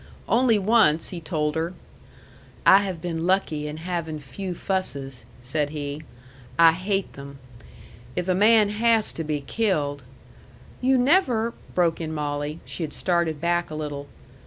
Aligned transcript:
Only 0.27 0.57
once, 0.57 1.09
he 1.09 1.21
told 1.21 1.53
her. 1.53 1.75
"I 2.65 2.79
have 2.79 3.01
been 3.03 3.27
lucky 3.27 3.67
in 3.67 3.77
having 3.77 4.17
few 4.17 4.55
fusses," 4.55 5.25
said 5.41 5.69
he. 5.69 6.01
"I 6.57 6.71
hate 6.71 7.13
them. 7.13 7.37
If 8.15 8.27
a 8.27 8.33
man 8.33 8.69
has 8.69 9.13
to 9.13 9.23
be 9.23 9.41
killed" 9.41 10.01
"You 10.81 10.97
never" 10.97 11.53
broke 11.75 12.01
in 12.01 12.13
Molly. 12.15 12.61
She 12.65 12.81
had 12.81 12.93
started 12.93 13.39
back 13.39 13.69
a 13.69 13.75
little. 13.75 14.07